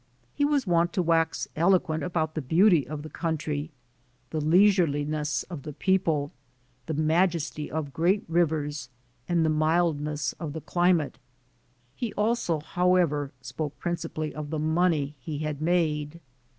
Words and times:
He 0.33 0.43
was 0.45 0.65
wont 0.65 0.93
to 0.93 1.03
wax 1.03 1.47
eloquent 1.55 2.01
about 2.01 2.33
the 2.33 2.41
beauty 2.41 2.87
of 2.87 3.03
the 3.03 3.09
coun 3.11 3.37
try, 3.37 3.69
the 4.31 4.41
leisureliness 4.41 5.43
of 5.43 5.61
the 5.61 5.73
people, 5.73 6.31
the 6.87 6.95
majesty 6.95 7.69
of 7.69 7.93
great 7.93 8.23
rivers 8.27 8.89
and 9.29 9.45
the 9.45 9.49
mildness 9.51 10.33
of 10.39 10.53
the 10.53 10.61
climate. 10.61 11.19
He 11.93 12.13
also, 12.13 12.61
however, 12.61 13.31
spoke 13.41 13.77
principally 13.77 14.33
of 14.33 14.49
the 14.49 14.57
money 14.57 15.13
he 15.19 15.37
had 15.45 15.61
made. 15.61 16.19